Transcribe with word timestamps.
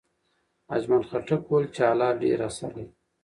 اجمل 0.75 1.01
خټک 1.09 1.41
وویل 1.45 1.67
چې 1.75 1.81
حالات 1.87 2.15
ډېر 2.23 2.39
اثر 2.49 2.71
لري. 2.77 2.85